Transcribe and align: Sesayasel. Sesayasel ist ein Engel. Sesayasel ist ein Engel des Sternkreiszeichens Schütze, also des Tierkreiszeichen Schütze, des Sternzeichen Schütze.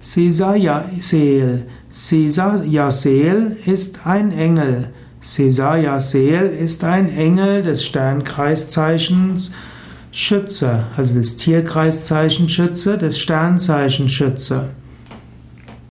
Sesayasel. 0.00 1.66
Sesayasel 1.90 3.56
ist 3.66 4.06
ein 4.06 4.32
Engel. 4.32 4.88
Sesayasel 5.20 6.48
ist 6.48 6.82
ein 6.84 7.14
Engel 7.14 7.62
des 7.62 7.84
Sternkreiszeichens 7.84 9.52
Schütze, 10.10 10.84
also 10.96 11.14
des 11.14 11.36
Tierkreiszeichen 11.36 12.48
Schütze, 12.48 12.96
des 12.96 13.18
Sternzeichen 13.18 14.08
Schütze. 14.08 14.70